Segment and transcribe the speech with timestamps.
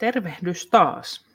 [0.00, 1.26] Tervehdys taas.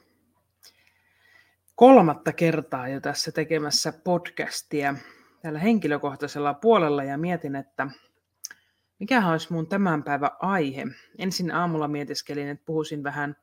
[1.75, 4.95] Kolmatta kertaa jo tässä tekemässä podcastia
[5.41, 7.87] tällä henkilökohtaisella puolella ja mietin, että
[8.99, 10.87] mikä olisi mun tämän päivän aihe.
[11.17, 13.35] Ensin aamulla mietiskelin, että puhuisin vähän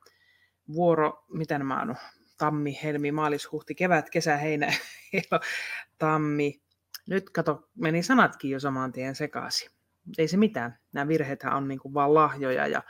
[0.72, 1.96] vuoro, mitä nämä on,
[2.38, 4.72] tammi, helmi, maalis, huhti, kevät, kesä, heinä,
[5.98, 6.62] tammi.
[7.08, 9.70] Nyt kato, meni sanatkin jo saman tien sekaisin.
[10.18, 10.78] Ei se mitään.
[10.92, 12.82] Nämä virheethän on niin kuin vaan lahjoja ja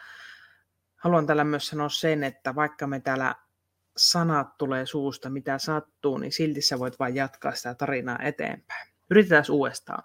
[1.03, 3.35] haluan tällä myös sanoa sen, että vaikka me täällä
[3.97, 8.89] sanat tulee suusta, mitä sattuu, niin silti sä voit vain jatkaa sitä tarinaa eteenpäin.
[9.11, 10.03] Yritetään uudestaan.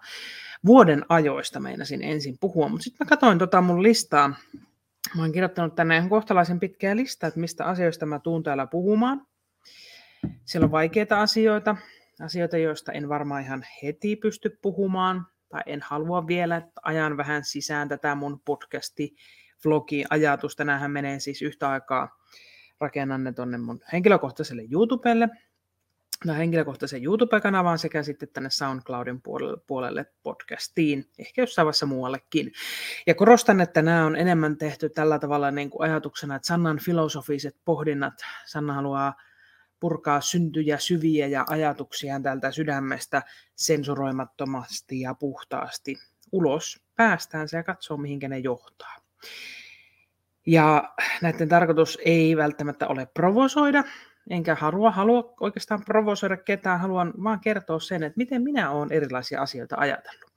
[0.66, 4.28] Vuoden ajoista meinasin ensin puhua, mutta sitten mä katsoin tota mun listaa.
[5.16, 9.26] Mä oon kirjoittanut tänne ihan kohtalaisen pitkää listaa, että mistä asioista mä tuun täällä puhumaan.
[10.44, 11.76] Siellä on vaikeita asioita,
[12.20, 17.44] asioita, joista en varmaan ihan heti pysty puhumaan, tai en halua vielä, että ajan vähän
[17.44, 19.16] sisään tätä mun podcasti
[19.64, 20.56] vlogi-ajatus.
[20.56, 22.18] Tänään menee siis yhtä aikaa,
[22.80, 25.28] rakennan ne tonne mun henkilökohtaiselle YouTubelle,
[26.26, 32.52] tai henkilökohtaisen YouTube-kanavaan sekä sitten tänne SoundCloudin puolelle, puolelle podcastiin, ehkä jossain vaiheessa muuallekin.
[33.06, 37.56] Ja korostan, että nämä on enemmän tehty tällä tavalla niin kuin ajatuksena, että Sannan filosofiset
[37.64, 38.14] pohdinnat,
[38.46, 39.14] Sanna haluaa
[39.80, 43.22] purkaa syntyjä syviä ja ajatuksia tältä sydämestä
[43.54, 45.96] sensuroimattomasti ja puhtaasti
[46.32, 49.07] ulos päästään ja katsoo, mihinkä ne johtaa.
[50.46, 53.84] Ja näiden tarkoitus ei välttämättä ole provosoida,
[54.30, 59.42] enkä halua, halua oikeastaan provosoida ketään, haluan vaan kertoa sen, että miten minä olen erilaisia
[59.42, 60.30] asioita ajatellut.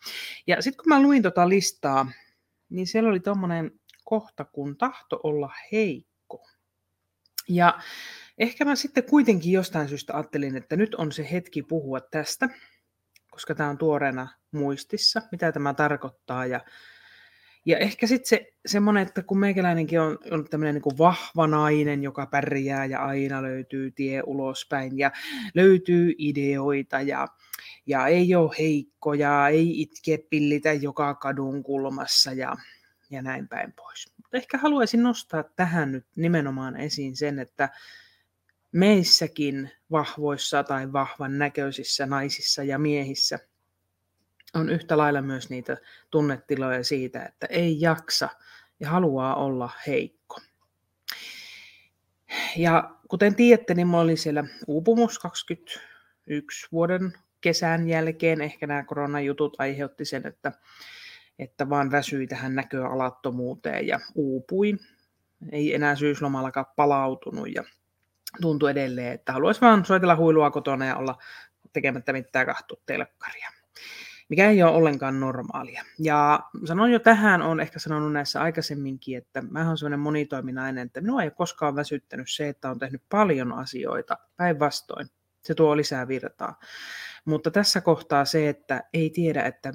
[0.48, 2.12] Ja sitten kun mä luin tota listaa,
[2.70, 3.72] niin siellä oli tuommoinen
[4.04, 6.48] kohta, kun tahto olla heikko.
[7.50, 7.80] Ja
[8.38, 12.50] ehkä mä sitten kuitenkin jostain syystä ajattelin, että nyt on se hetki puhua tästä,
[13.32, 16.60] koska tämä on tuoreena muistissa, mitä tämä tarkoittaa ja
[17.66, 22.26] ja ehkä sitten se, semmoinen, että kun meikäläinenkin on, on tämmöinen niin vahva nainen, joka
[22.26, 25.12] pärjää ja aina löytyy tie ulospäin ja
[25.56, 27.28] löytyy ideoita ja,
[27.86, 32.56] ja ei ole heikkoja, ei itke pillitä joka kadun kulmassa ja,
[33.10, 34.14] ja näin päin pois.
[34.18, 37.70] Mutta ehkä haluaisin nostaa tähän nyt nimenomaan esiin sen, että
[38.72, 43.40] meissäkin vahvoissa tai vahvan näköisissä naisissa ja miehissä–
[44.56, 45.78] on yhtä lailla myös niitä
[46.10, 48.30] tunnetiloja siitä, että ei jaksa
[48.80, 50.42] ja haluaa olla heikko.
[52.58, 58.42] Ja kuten tiedätte, niin mulla oli siellä uupumus 21 vuoden kesän jälkeen.
[58.42, 60.52] Ehkä nämä koronajutut aiheutti sen, että,
[61.40, 64.78] että vaan väsyi tähän näköalattomuuteen ja uupui.
[65.52, 67.64] Ei enää syyslomallakaan palautunut ja
[68.42, 71.18] tuntui edelleen, että haluaisi vaan soitella huilua kotona ja olla
[71.74, 73.61] tekemättä mitään kahtua telkkaria
[74.32, 75.84] mikä ei ole ollenkaan normaalia.
[76.00, 81.02] Ja sanon jo tähän, on ehkä sanonut näissä aikaisemminkin, että mä olen sellainen monitoiminainen, että
[81.02, 85.08] minua ei ole koskaan väsyttänyt se, että on tehnyt paljon asioita, päinvastoin.
[85.44, 86.60] Se tuo lisää virtaa.
[87.26, 89.74] Mutta tässä kohtaa se, että ei tiedä, että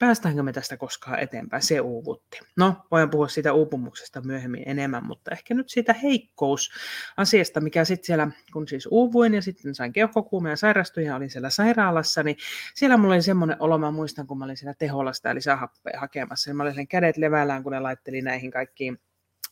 [0.00, 2.40] päästäänkö me tästä koskaan eteenpäin, se uuvutti.
[2.56, 8.30] No, voin puhua siitä uupumuksesta myöhemmin enemmän, mutta ehkä nyt siitä heikkousasiasta, mikä sitten siellä,
[8.52, 12.36] kun siis uuvuin ja sitten sain keuhkokuumea ja sairastuin ja olin siellä sairaalassa, niin
[12.74, 16.50] siellä mulla oli semmoinen olo, mä muistan, kun mä olin siellä teholasta eli lisähappea hakemassa,
[16.50, 18.98] niin mä olin kädet levällään, kun ne laitteli näihin kaikkiin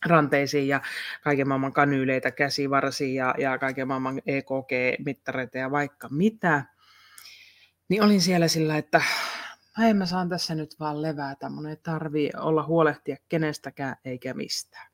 [0.06, 0.80] ranteisiin ja
[1.22, 6.64] kaiken maailman kanyyleitä, käsivarsiin ja, ja kaiken maailman EKG-mittareita ja vaikka mitä.
[7.88, 9.02] Niin olin siellä sillä, että
[9.78, 14.90] ai mä saan tässä nyt vaan levätä, mun ei tarvii olla huolehtia kenestäkään eikä mistään.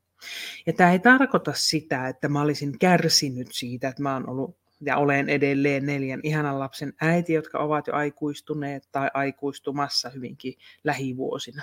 [0.67, 4.97] Ja tämä ei tarkoita sitä, että mä olisin kärsinyt siitä, että mä oon ollut ja
[4.97, 11.63] olen edelleen neljän ihanan lapsen äiti, jotka ovat jo aikuistuneet tai aikuistumassa hyvinkin lähivuosina.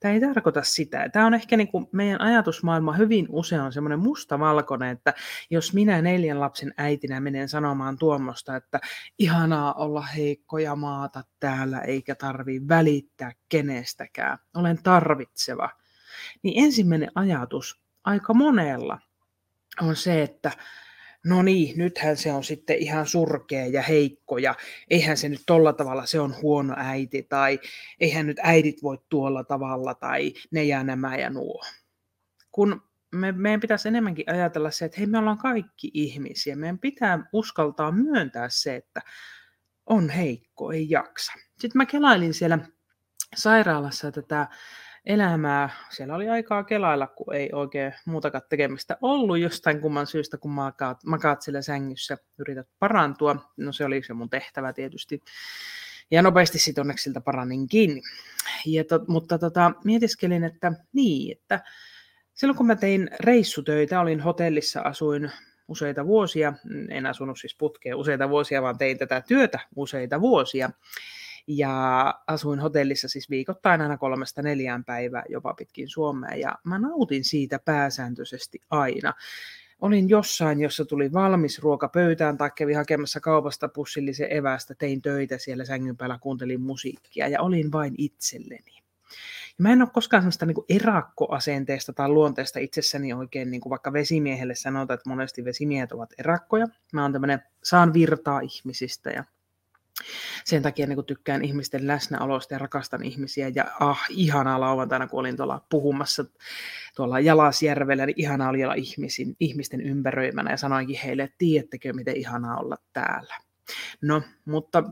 [0.00, 1.08] Tämä ei tarkoita sitä.
[1.08, 5.14] Tämä on ehkä niin kuin meidän ajatusmaailma hyvin usein on semmoinen mustavalkoinen, että
[5.50, 8.80] jos minä neljän lapsen äitinä menen sanomaan tuommoista, että
[9.18, 15.70] ihanaa olla heikkoja maata täällä eikä tarvi välittää kenestäkään, olen tarvitseva,
[16.42, 18.98] niin ensimmäinen ajatus aika monella
[19.82, 20.52] on se, että
[21.24, 24.54] no niin, nythän se on sitten ihan surkea ja heikko ja
[24.90, 27.60] eihän se nyt tolla tavalla, se on huono äiti tai
[28.00, 31.62] eihän nyt äidit voi tuolla tavalla tai ne ja nämä ja nuo.
[32.52, 32.82] Kun
[33.12, 37.92] me, meidän pitäisi enemmänkin ajatella se, että hei me ollaan kaikki ihmisiä, meidän pitää uskaltaa
[37.92, 39.02] myöntää se, että
[39.86, 41.32] on heikko, ei jaksa.
[41.32, 42.58] Sitten mä kelailin siellä
[43.36, 44.48] sairaalassa tätä
[45.06, 45.70] elämää.
[45.90, 51.04] Siellä oli aikaa kelailla, kun ei oikein muutakaan tekemistä ollut jostain kumman syystä, kun makaat,
[51.04, 53.52] makaat siellä sängyssä, yrität parantua.
[53.56, 55.22] No se oli se mun tehtävä tietysti.
[56.10, 58.02] Ja nopeasti sitten onneksi siltä paraninkin.
[58.66, 61.60] Ja to, mutta tota, mietiskelin, että niin, että
[62.34, 65.30] silloin kun mä tein reissutöitä, olin hotellissa, asuin
[65.68, 66.52] useita vuosia,
[66.90, 70.70] en asunut siis putkeen useita vuosia, vaan tein tätä työtä useita vuosia.
[71.52, 77.24] Ja asuin hotellissa siis viikoittain aina kolmesta neljään päivää jopa pitkin Suomea ja mä nautin
[77.24, 79.14] siitä pääsääntöisesti aina.
[79.80, 85.38] Olin jossain, jossa tuli valmis ruoka pöytään tai kävin hakemassa kaupasta pussillisen evästä, tein töitä
[85.38, 88.76] siellä sängyn päällä, kuuntelin musiikkia ja olin vain itselleni.
[89.58, 93.92] Ja mä en ole koskaan sellaista niin erakkoasenteesta tai luonteesta itsessäni oikein, niin kuin vaikka
[93.92, 96.66] vesimiehelle sanotaan, että monesti vesimiehet ovat erakkoja.
[96.92, 99.24] Mä oon tämmöinen, saan virtaa ihmisistä ja
[100.44, 103.50] sen takia niin tykkään ihmisten läsnäolosta ja rakastan ihmisiä.
[103.54, 106.24] Ja ah, ihanaa lauantaina, kun olin tuolla puhumassa
[106.96, 112.16] tuolla Jalasjärvellä, niin ihanaa oli olla ihmisin, ihmisten ympäröimänä ja sanoinkin heille, että tiedättekö, miten
[112.16, 113.34] ihanaa olla täällä.
[114.02, 114.82] No, mutta,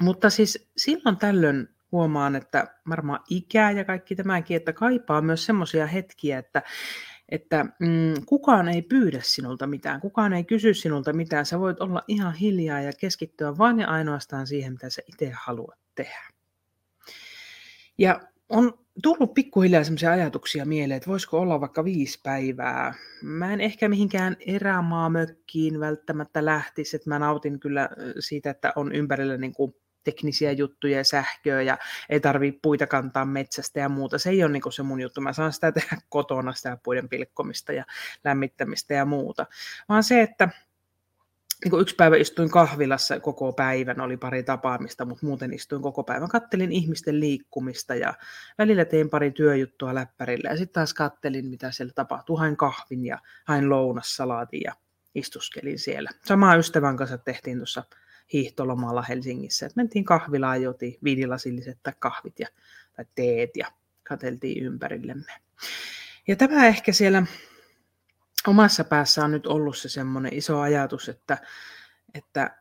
[0.00, 5.86] mutta siis silloin tällöin huomaan, että varmaan ikää ja kaikki tämäkin, että kaipaa myös semmoisia
[5.86, 6.62] hetkiä, että
[7.28, 11.46] että mm, kukaan ei pyydä sinulta mitään, kukaan ei kysy sinulta mitään.
[11.46, 15.78] Sä voit olla ihan hiljaa ja keskittyä vain ja ainoastaan siihen, mitä sä itse haluat
[15.94, 16.28] tehdä.
[17.98, 22.94] Ja on tullut pikkuhiljaa sellaisia ajatuksia mieleen, että voisiko olla vaikka viisi päivää.
[23.22, 27.88] Mä en ehkä mihinkään erämaamökkiin välttämättä lähtisi, että mä nautin kyllä
[28.18, 29.74] siitä, että on ympärillä niin kuin
[30.06, 34.18] teknisiä juttuja ja sähköä ja ei tarvii puita kantaa metsästä ja muuta.
[34.18, 35.20] Se ei ole niin se mun juttu.
[35.20, 37.84] Mä saan sitä tehdä kotona, sitä puiden pilkkomista ja
[38.24, 39.46] lämmittämistä ja muuta.
[39.88, 40.48] Vaan se, että
[41.64, 46.28] niin yksi päivä istuin kahvilassa koko päivän, oli pari tapaamista, mutta muuten istuin koko päivän.
[46.28, 48.14] Kattelin ihmisten liikkumista ja
[48.58, 52.36] välillä tein pari työjuttua läppärillä ja sitten taas kattelin, mitä siellä tapahtuu.
[52.36, 54.72] Hain kahvin ja hain lounassalaatin ja
[55.14, 56.10] istuskelin siellä.
[56.24, 57.84] Samaa ystävän kanssa tehtiin tuossa
[58.32, 59.66] hiihtolomalla Helsingissä.
[59.66, 62.48] Et mentiin kahvilaan, joti viinilasilliset tai kahvit ja,
[62.96, 65.32] tai teet ja katseltiin ympärillemme.
[66.28, 67.22] Ja tämä ehkä siellä
[68.46, 71.38] omassa päässä on nyt ollut se semmoinen iso ajatus, että,
[72.14, 72.56] että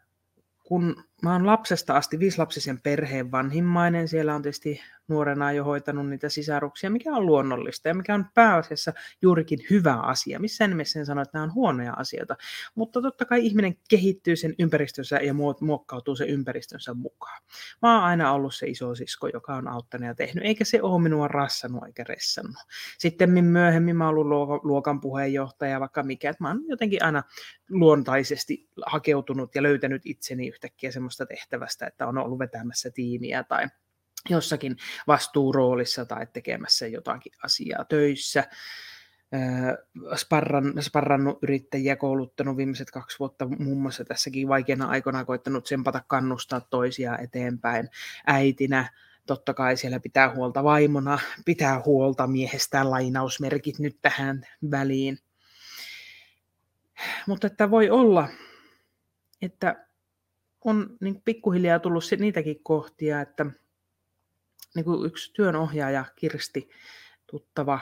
[0.63, 6.29] kun mä oon lapsesta asti viislapsisen perheen vanhimmainen, siellä on tietysti nuorena jo hoitanut niitä
[6.29, 10.39] sisaruksia, mikä on luonnollista ja mikä on pääasiassa juurikin hyvä asia.
[10.39, 12.35] Missään nimessä en sano, että nämä on huonoja asioita,
[12.75, 17.41] mutta totta kai ihminen kehittyy sen ympäristönsä ja muokkautuu sen ympäristönsä mukaan.
[17.81, 21.01] Mä oon aina ollut se iso sisko, joka on auttanut ja tehnyt, eikä se ole
[21.01, 22.55] minua rassannut eikä ressannut.
[22.97, 27.23] Sitten myöhemmin mä oon ollut luokan puheenjohtaja, vaikka mikä, mä oon jotenkin aina
[27.69, 33.67] luontaisesti hakeutunut ja löytänyt itseni yhtäkkiä semmoista tehtävästä, että on ollut vetämässä tiimiä tai
[34.29, 34.77] jossakin
[35.07, 38.43] vastuuroolissa tai tekemässä jotakin asiaa töissä.
[40.15, 46.61] Sparran, sparrannut yrittäjiä, kouluttanut viimeiset kaksi vuotta muun muassa tässäkin vaikeana aikana koittanut tsempata kannustaa
[46.61, 47.89] toisia eteenpäin.
[48.27, 48.89] Äitinä
[49.25, 55.19] totta kai siellä pitää huolta vaimona, pitää huolta miehestään lainausmerkit nyt tähän väliin.
[57.27, 58.29] Mutta että voi olla,
[59.41, 59.84] että
[60.65, 63.45] on niin pikkuhiljaa tullut niitäkin kohtia, että
[64.75, 66.69] niin kuin yksi työnohjaaja Kirsti,
[67.27, 67.79] tuttava,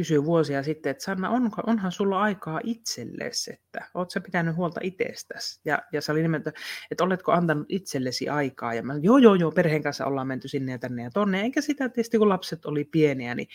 [0.00, 5.60] kysyi vuosia sitten, että Sanna, on, onhan sulla aikaa itsellesi, että oot pitänyt huolta itsestäsi?
[5.64, 6.52] Ja, ja se oli nimeltä,
[6.90, 8.74] että oletko antanut itsellesi aikaa?
[8.74, 11.42] Ja mä, joo, joo, joo, perheen kanssa ollaan menty sinne ja tänne ja tonne.
[11.42, 13.48] Eikä sitä tietysti, kun lapset oli pieniä, niin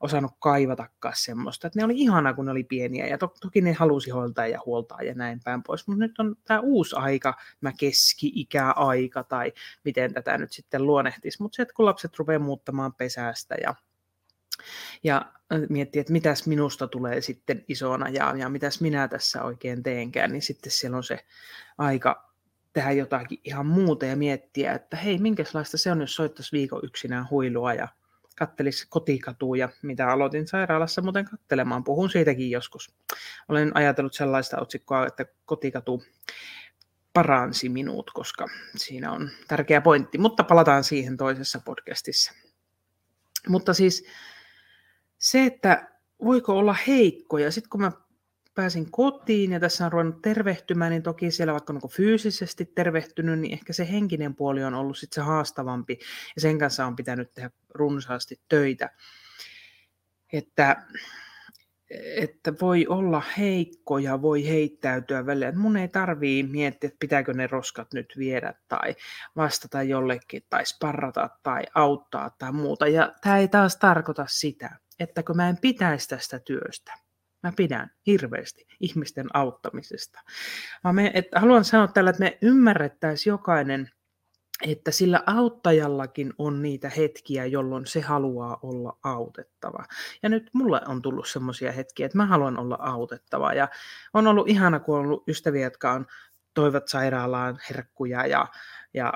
[0.00, 1.66] osannut kaivatakaan semmoista.
[1.66, 4.60] Että ne oli ihana, kun ne oli pieniä ja to, toki ne halusi hoitaa ja
[4.66, 5.88] huoltaa ja näin päin pois.
[5.88, 9.52] Mutta nyt on tämä uusi aika, mä keski-ikäaika tai
[9.84, 11.42] miten tätä nyt sitten luonehtisi.
[11.42, 13.74] Mutta se, että kun lapset rupeaa muuttamaan pesästä ja
[15.02, 15.32] ja
[15.68, 20.42] miettii, että mitäs minusta tulee sitten isona ja, ja mitäs minä tässä oikein teenkään, niin
[20.42, 21.24] sitten siellä on se
[21.78, 22.30] aika
[22.72, 27.30] tehdä jotakin ihan muuta ja miettiä, että hei, minkälaista se on, jos soittaisi viikon yksinään
[27.30, 27.88] huilua ja
[28.36, 31.84] kattelisi kotikatuja, mitä aloitin sairaalassa muuten kattelemaan.
[31.84, 32.94] Puhun siitäkin joskus.
[33.48, 36.02] Olen ajatellut sellaista otsikkoa, että kotikatu
[37.12, 42.32] paransi minut, koska siinä on tärkeä pointti, mutta palataan siihen toisessa podcastissa.
[43.48, 44.06] Mutta siis
[45.20, 45.88] se, että
[46.24, 47.50] voiko olla heikkoja.
[47.50, 47.92] Sitten kun mä
[48.54, 53.52] pääsin kotiin ja tässä on ruvennut tervehtymään, niin toki siellä vaikka niin fyysisesti tervehtynyt, niin
[53.52, 55.98] ehkä se henkinen puoli on ollut sitten se haastavampi
[56.34, 58.90] ja sen kanssa on pitänyt tehdä runsaasti töitä.
[60.32, 60.82] Että,
[62.16, 65.48] että voi olla heikkoja, voi heittäytyä välillä.
[65.48, 68.96] Että mun ei tarvii miettiä, että pitääkö ne roskat nyt viedä tai
[69.36, 72.88] vastata jollekin tai sparrata tai auttaa tai muuta.
[72.88, 76.92] Ja tämä ei taas tarkoita sitä, että kun mä en pitäisi tästä työstä,
[77.42, 80.20] mä pidän hirveästi ihmisten auttamisesta.
[80.84, 83.90] Mä me, että haluan sanoa tällä, että me ymmärrettäisiin jokainen
[84.66, 89.84] että sillä auttajallakin on niitä hetkiä, jolloin se haluaa olla autettava.
[90.22, 93.54] Ja nyt mulle on tullut semmoisia hetkiä, että mä haluan olla autettava.
[93.54, 93.68] Ja
[94.14, 96.06] on ollut ihana, kun on ollut ystäviä, jotka on
[96.54, 98.46] toivat sairaalaan herkkuja ja
[98.94, 99.12] ja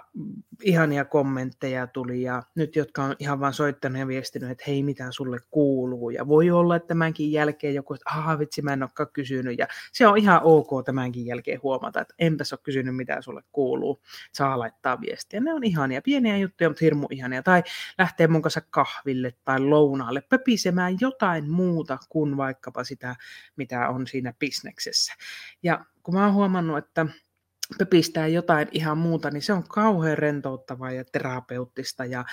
[0.62, 5.06] ihania kommentteja tuli ja nyt, jotka on ihan vaan soittanut ja viestinyt, että hei, mitä
[5.10, 6.10] sulle kuuluu.
[6.10, 9.58] Ja voi olla, että tämänkin jälkeen joku, että aha, vitsi, mä en olekaan kysynyt.
[9.58, 14.02] Ja se on ihan ok tämänkin jälkeen huomata, että enpäs ole kysynyt, mitä sulle kuuluu.
[14.32, 15.40] Saa laittaa viestiä.
[15.40, 17.42] Ne on ihania, pieniä juttuja, mutta hirmu ihania.
[17.42, 17.62] Tai
[17.98, 23.16] lähtee mun kanssa kahville tai lounaalle pöpisemään jotain muuta kuin vaikkapa sitä,
[23.56, 25.14] mitä on siinä bisneksessä.
[25.62, 27.06] Ja kun mä oon huomannut, että
[27.78, 32.24] pöpistää jotain ihan muuta, niin se on kauhean rentouttavaa ja terapeuttista ja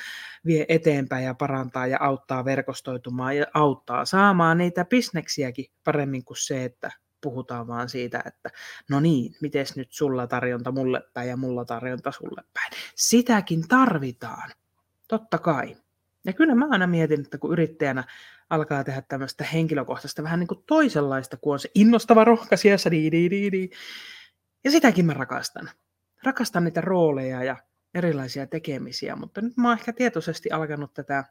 [0.46, 6.64] vie eteenpäin ja parantaa ja auttaa verkostoitumaan ja auttaa saamaan niitä bisneksiäkin paremmin kuin se,
[6.64, 8.50] että puhutaan vaan siitä, että
[8.90, 12.72] no niin, miten nyt sulla tarjonta mulle päin ja mulla tarjonta sulle päin.
[12.96, 14.52] Sitäkin tarvitaan,
[15.08, 15.78] totta kai.
[16.26, 18.04] Ja kyllä mä aina mietin, että kun yrittäjänä
[18.50, 23.30] alkaa tehdä tämmöistä henkilökohtaista vähän niin kuin toisenlaista, kun on se innostava rohkaisija, di, di,
[23.30, 23.70] di, di,
[24.64, 25.70] ja sitäkin mä rakastan.
[26.24, 27.58] Rakastan niitä rooleja ja
[27.94, 31.24] erilaisia tekemisiä, mutta nyt mä oon ehkä tietoisesti alkanut tätä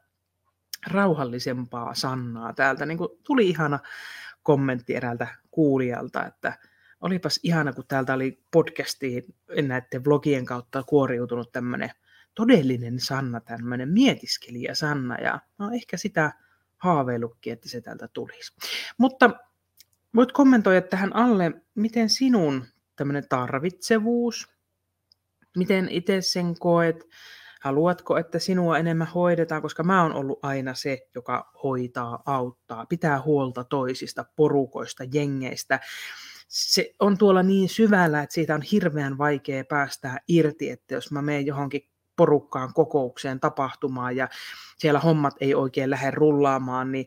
[0.86, 2.86] rauhallisempaa Sannaa täältä.
[2.86, 3.78] Niin kuin tuli ihana
[4.42, 6.58] kommentti eräältä kuulijalta, että
[7.00, 9.24] olipas ihana, kun täältä oli podcastiin
[9.62, 11.90] näiden vlogien kautta kuoriutunut tämmöinen
[12.34, 16.32] todellinen Sanna, tämmöinen mietiskelijä Sanna, ja no ehkä sitä
[16.76, 18.52] haaveilukki, että se täältä tulisi.
[18.98, 19.30] Mutta
[20.14, 22.64] voit kommentoida tähän alle, miten sinun
[23.00, 24.48] tämmöinen tarvitsevuus.
[25.56, 27.08] Miten itse sen koet?
[27.60, 33.22] Haluatko, että sinua enemmän hoidetaan, koska mä oon ollut aina se, joka hoitaa, auttaa, pitää
[33.22, 35.80] huolta toisista, porukoista, jengeistä.
[36.48, 41.22] Se on tuolla niin syvällä, että siitä on hirveän vaikea päästää irti, että jos mä
[41.22, 44.28] menen johonkin porukkaan, kokoukseen, tapahtumaan ja
[44.78, 47.06] siellä hommat ei oikein lähde rullaamaan, niin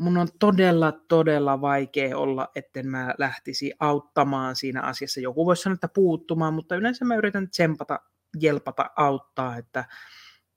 [0.00, 5.20] mun on todella, todella vaikea olla, etten mä lähtisi auttamaan siinä asiassa.
[5.20, 8.00] Joku voisi sanoa, että puuttumaan, mutta yleensä mä yritän tsempata,
[8.40, 9.84] jelpata, auttaa, että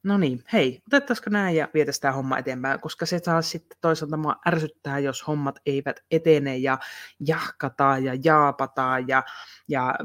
[0.03, 4.17] no niin, hei, otettaisiko näin ja vietäisiin tämä homma eteenpäin, koska se taas sitten toisaalta
[4.17, 6.77] mua ärsyttää, jos hommat eivät etene ja
[7.19, 9.23] jahkataan ja jaapataan ja,
[9.67, 9.95] ja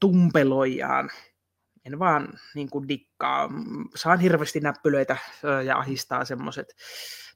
[0.00, 1.10] tumpeloijaan.
[1.84, 3.48] En vaan niin kuin dikkaa.
[3.94, 5.16] Saan hirveästi näppylöitä
[5.64, 6.74] ja ahistaa semmoiset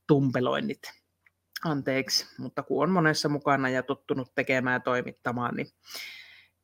[0.07, 1.06] tumpeloinnit
[1.65, 5.67] anteeksi, mutta kun on monessa mukana ja tottunut tekemään ja toimittamaan, niin,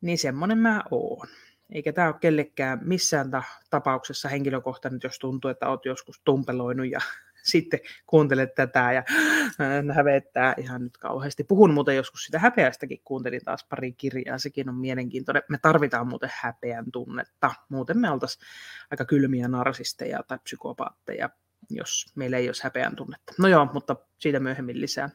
[0.01, 1.27] niin semmoinen mä oon.
[1.71, 6.99] Eikä tämä ole kellekään missään ta- tapauksessa henkilökohtainen, jos tuntuu, että oot joskus tumpeloinut ja
[7.43, 9.03] sitten kuuntelet tätä ja
[9.95, 11.43] hävettää ihan nyt kauheasti.
[11.43, 15.43] Puhun muuten joskus sitä häpeästäkin, kuuntelin taas pari kirjaa, sekin on mielenkiintoinen.
[15.49, 18.47] Me tarvitaan muuten häpeän tunnetta, muuten me oltaisiin
[18.91, 21.29] aika kylmiä narsisteja tai psykopaatteja
[21.69, 23.33] jos meillä ei olisi häpeän tunnetta.
[23.37, 25.09] No joo, mutta siitä myöhemmin lisää.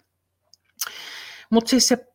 [1.50, 2.08] Mutta siis se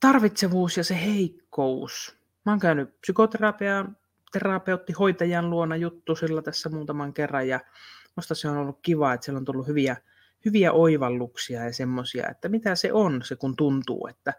[0.00, 2.16] tarvitsevuus ja se heikkous.
[2.46, 3.96] Mä oon käynyt psykoterapian,
[4.32, 7.60] terapeutti, hoitajan luona juttu sillä tässä muutaman kerran ja
[8.16, 9.96] musta se on ollut kiva, että siellä on tullut hyviä,
[10.44, 14.34] hyviä oivalluksia ja semmoisia, että mitä se on se kun tuntuu, että,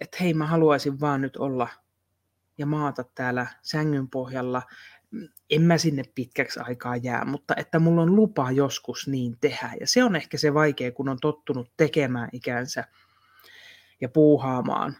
[0.00, 1.68] että hei mä haluaisin vaan nyt olla
[2.58, 4.62] ja maata täällä sängyn pohjalla
[5.50, 9.72] en mä sinne pitkäksi aikaa jää, mutta että mulla on lupa joskus niin tehdä.
[9.80, 12.84] Ja se on ehkä se vaikea, kun on tottunut tekemään ikänsä
[14.00, 14.96] ja puuhaamaan,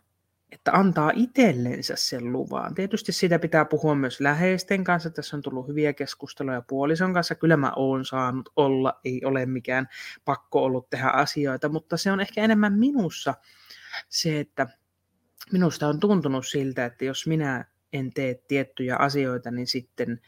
[0.53, 2.75] että antaa itsellensä sen luvan.
[2.75, 5.11] Tietysti sitä pitää puhua myös läheisten kanssa.
[5.11, 7.35] Tässä on tullut hyviä keskusteluja puolison kanssa.
[7.35, 9.89] Kyllä mä oon saanut olla, ei ole mikään
[10.25, 13.35] pakko ollut tehdä asioita, mutta se on ehkä enemmän minussa
[14.09, 14.67] se, että
[15.53, 20.21] minusta on tuntunut siltä, että jos minä en tee tiettyjä asioita, niin sitten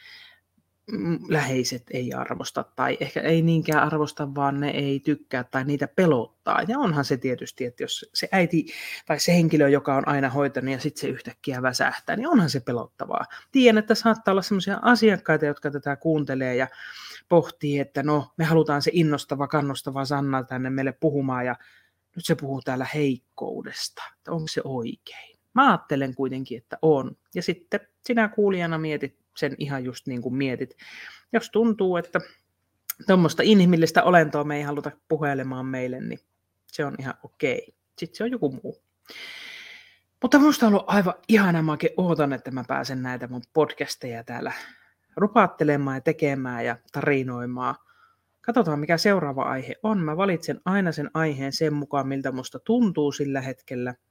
[1.29, 6.63] läheiset ei arvosta tai ehkä ei niinkään arvosta, vaan ne ei tykkää tai niitä pelottaa.
[6.69, 8.67] Ja onhan se tietysti, että jos se äiti
[9.07, 12.61] tai se henkilö, joka on aina hoitanut ja sitten se yhtäkkiä väsähtää, niin onhan se
[12.61, 13.25] pelottavaa.
[13.53, 16.69] Tiedän, että saattaa olla sellaisia asiakkaita, jotka tätä kuuntelee ja
[17.29, 21.57] pohtii, että no me halutaan se innostava, kannustava Sanna tänne meille puhumaan ja
[22.17, 25.32] nyt se puhuu täällä heikkoudesta, että onko se oikein.
[25.55, 27.17] Mä ajattelen kuitenkin, että on.
[27.35, 30.77] Ja sitten sinä kuulijana mietit sen ihan just niin kuin mietit.
[31.33, 32.21] Jos tuntuu, että
[33.07, 36.21] tuommoista inhimillistä olentoa me ei haluta puhelemaan meille, niin
[36.67, 37.75] se on ihan okei.
[37.99, 38.83] Sitten se on joku muu.
[40.23, 44.53] Mutta minusta on ollut aivan ihana, mä ootan, että mä pääsen näitä mun podcasteja täällä
[45.17, 47.75] rupaattelemaan ja tekemään ja tarinoimaan.
[48.41, 49.99] Katsotaan, mikä seuraava aihe on.
[49.99, 53.95] Mä valitsen aina sen aiheen sen mukaan, miltä musta tuntuu sillä hetkellä–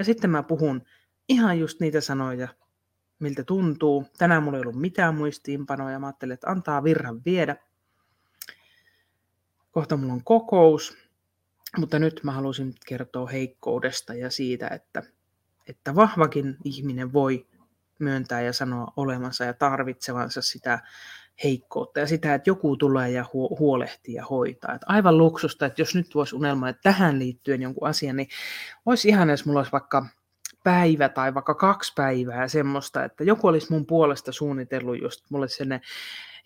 [0.00, 0.82] ja sitten mä puhun
[1.28, 2.48] ihan just niitä sanoja,
[3.18, 4.06] miltä tuntuu.
[4.18, 5.98] Tänään mulla ei ollut mitään muistiinpanoja.
[5.98, 7.56] Mä ajattelin, että antaa virran viedä.
[9.70, 10.96] Kohta mulla on kokous,
[11.76, 15.02] mutta nyt mä halusin kertoa heikkoudesta ja siitä, että,
[15.66, 17.46] että vahvakin ihminen voi
[17.98, 20.78] myöntää ja sanoa olevansa ja tarvitsevansa sitä
[21.44, 24.74] heikkoutta ja sitä, että joku tulee ja huolehtii ja hoitaa.
[24.74, 28.28] Että aivan luksusta, että jos nyt voisi unelmoida tähän liittyen jonkun asian, niin
[28.86, 30.06] olisi ihan, jos mulla olisi vaikka
[30.64, 35.80] päivä tai vaikka kaksi päivää semmoista, että joku olisi mun puolesta suunnitellut just mulle sinne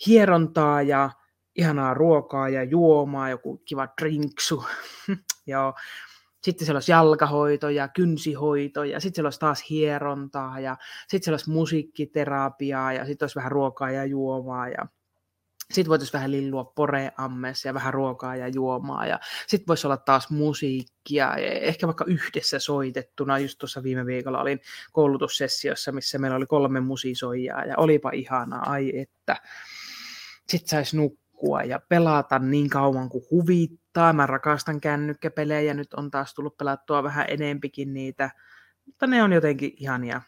[0.07, 1.11] hierontaa ja
[1.55, 4.65] ihanaa ruokaa ja juomaa, joku kiva drinksu.
[5.47, 5.75] ja
[6.45, 10.77] sitten siellä olisi jalkahoito ja kynsihoito ja sitten siellä olisi taas hierontaa ja
[11.09, 14.87] sitten siellä olisi musiikkiterapiaa ja sitten olisi vähän ruokaa ja juomaa ja
[15.73, 19.07] sitten voitaisiin vähän lillua poreammeessa ja vähän ruokaa ja juomaa.
[19.07, 23.39] Ja sitten voisi olla taas musiikkia, ehkä vaikka yhdessä soitettuna.
[23.39, 24.61] Just tuossa viime viikolla olin
[24.93, 29.37] koulutussessiossa, missä meillä oli kolme musisoijaa ja olipa ihanaa, ai että.
[30.49, 31.24] Sitten saisi nukkua
[31.65, 34.13] ja pelata niin kauan kuin huvittaa.
[34.13, 38.31] Mä rakastan kännykkäpelejä, nyt on taas tullut pelattua vähän enempikin niitä.
[38.87, 40.23] Mutta ne on jotenkin ihania,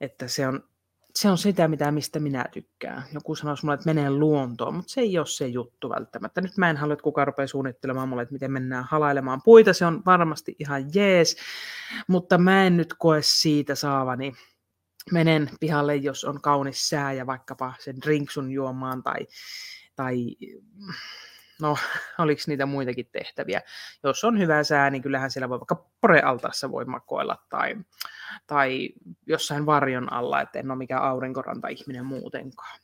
[0.00, 0.62] että se on
[1.14, 3.02] se on sitä, mitä, mistä minä tykkään.
[3.12, 6.40] Joku sanoisi mulle, että menee luontoon, mutta se ei ole se juttu välttämättä.
[6.40, 9.72] Nyt mä en halua, että kukaan rupeaa suunnittelemaan mulle, että miten mennään halailemaan puita.
[9.72, 11.36] Se on varmasti ihan jees,
[12.08, 14.32] mutta mä en nyt koe siitä saavani.
[15.12, 19.26] Menen pihalle, jos on kaunis sää ja vaikkapa sen drinksun juomaan tai,
[20.00, 20.36] tai
[21.60, 21.76] no,
[22.18, 23.62] oliko niitä muitakin tehtäviä.
[24.02, 27.76] Jos on hyvä sää, niin kyllähän siellä voi vaikka porealtaassa voi makoilla tai,
[28.46, 28.88] tai
[29.26, 32.80] jossain varjon alla, että en ole mikään aurinkoranta-ihminen muutenkaan.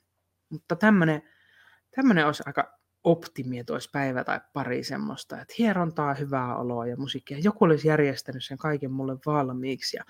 [0.49, 6.87] Mutta tämmöinen olisi aika optimi, että olisi päivä tai pari semmoista, että hierontaa hyvää oloa
[6.87, 7.39] ja musiikkia.
[7.39, 10.05] Joku olisi järjestänyt sen kaiken mulle valmiiksi ja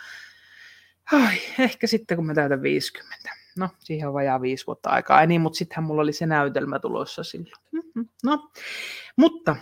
[1.13, 5.21] ai, ehkä sitten kun mä täytän 50 no siihen on vajaa viisi vuotta aikaa.
[5.21, 7.62] Ei niin, mutta sittenhän mulla oli se näytelmä tulossa silloin.
[7.73, 8.08] Mm-hmm.
[8.25, 8.50] No,
[9.16, 9.56] mutta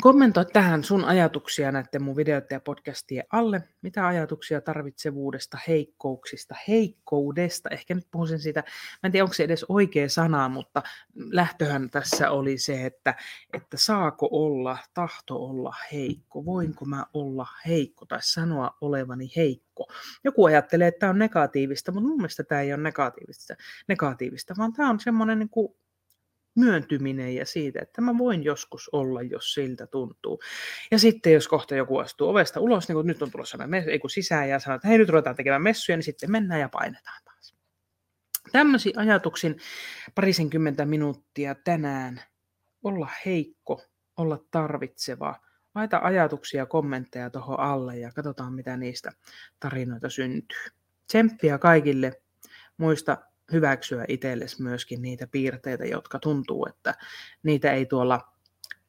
[0.00, 3.62] Kommentoi tähän sun ajatuksia näiden mun videoiden ja podcastien alle.
[3.82, 7.68] Mitä ajatuksia tarvitsevuudesta, heikkouksista, heikkoudesta?
[7.68, 10.82] Ehkä nyt puhun sen siitä, mä en tiedä onko se edes oikea sana, mutta
[11.14, 13.14] lähtöhän tässä oli se, että,
[13.52, 19.86] että saako olla, tahto olla heikko, voinko mä olla heikko tai sanoa olevani heikko.
[20.24, 23.54] Joku ajattelee, että tämä on negatiivista, mutta mun mielestä tämä ei ole negatiivista,
[23.88, 25.74] negatiivista vaan tämä on semmoinen niin kuin
[26.54, 30.40] myöntyminen ja siitä, että mä voin joskus olla, jos siltä tuntuu.
[30.90, 34.10] Ja sitten jos kohta joku astuu ovesta ulos, niin kun nyt on tulossa ei kun
[34.10, 37.54] sisään ja sanoo, että hei nyt ruvetaan tekemään messuja, niin sitten mennään ja painetaan taas.
[38.52, 39.56] Tämmöisiä ajatuksin
[40.14, 42.22] parisenkymmentä minuuttia tänään.
[42.82, 43.82] Olla heikko,
[44.16, 45.40] olla tarvitseva.
[45.74, 49.12] Laita ajatuksia ja kommentteja tuohon alle ja katsotaan, mitä niistä
[49.60, 50.64] tarinoita syntyy.
[51.06, 52.22] Tsemppiä kaikille.
[52.76, 53.16] Muista
[53.52, 56.94] hyväksyä itsellesi myöskin niitä piirteitä, jotka tuntuu, että
[57.42, 58.34] niitä ei tuolla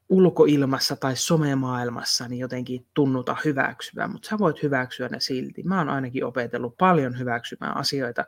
[0.08, 5.62] ulkoilmassa tai somemaailmassa niin jotenkin tunnuta hyväksyvää, mutta sä voit hyväksyä ne silti.
[5.62, 8.24] Mä oon ainakin opetellut paljon hyväksymään asioita,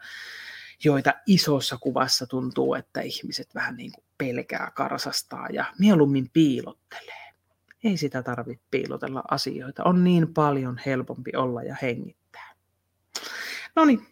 [0.84, 7.28] joita isossa kuvassa tuntuu, että ihmiset vähän niin kuin pelkää, karsastaa ja mieluummin piilottelee.
[7.84, 9.84] Ei sitä tarvitse piilotella asioita.
[9.84, 12.54] On niin paljon helpompi olla ja hengittää.
[13.76, 14.06] No niin,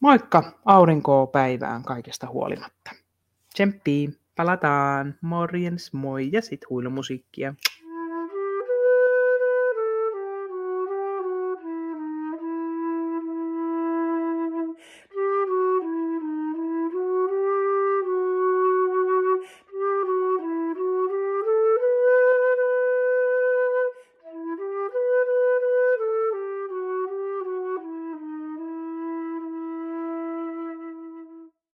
[0.00, 2.90] Moikka aurinkoa päivään kaikesta huolimatta.
[3.54, 7.54] Tsemppii, palataan, morjens, moi ja sit huilumusiikkia.